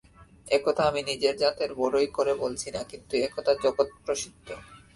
এ-কথা 0.47 0.83
আমি 0.87 1.01
নিজের 1.03 1.35
জাতের 1.37 1.71
বড়াই 1.73 2.07
করে 2.07 2.33
বলছি 2.35 2.67
না, 2.71 2.81
কিন্তু 2.83 3.13
এ-কথা 3.17 3.51
জগৎপ্রসিদ্ধ। 3.63 4.47